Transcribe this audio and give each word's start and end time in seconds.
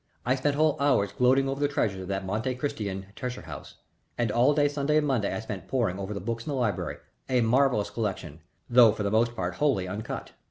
I 0.25 0.33
spent 0.33 0.55
whole 0.55 0.77
hours 0.79 1.11
gloating 1.11 1.47
over 1.47 1.59
the 1.59 1.67
treasures 1.67 2.01
of 2.01 2.07
that 2.07 2.25
Monte 2.25 2.55
Cristan 2.55 3.05
treasure 3.15 3.43
house, 3.43 3.75
and 4.17 4.31
all 4.31 4.55
day 4.55 4.67
Sunday 4.67 4.97
and 4.97 5.05
Monday 5.05 5.31
I 5.31 5.41
spent 5.41 5.67
poring 5.67 5.99
over 5.99 6.11
the 6.15 6.19
books 6.19 6.43
in 6.47 6.49
the 6.49 6.55
library, 6.55 6.97
a 7.29 7.41
marvellous 7.41 7.91
collection, 7.91 8.39
though 8.67 8.93
for 8.93 9.03
the 9.03 9.11
most 9.11 9.35
part 9.35 9.53
wholly 9.57 9.87
uncut. 9.87 10.31